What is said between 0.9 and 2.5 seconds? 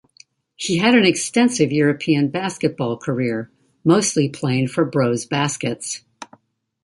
an extensive European